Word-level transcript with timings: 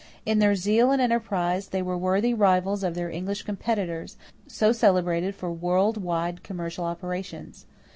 In 0.25 0.39
their 0.39 0.55
zeal 0.55 0.89
and 0.89 0.99
enterprise, 0.99 1.67
they 1.67 1.83
were 1.83 1.95
worthy 1.95 2.33
rivals 2.33 2.83
of 2.83 2.95
their 2.95 3.11
English 3.11 3.43
competitors, 3.43 4.17
so 4.47 4.71
celebrated 4.71 5.35
for 5.35 5.51
world 5.51 5.97
wide 6.03 6.41
commercial 6.41 6.85
operations. 6.85 7.67